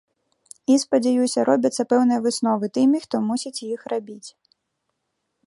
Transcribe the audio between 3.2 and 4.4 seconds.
мусіць іх рабіць.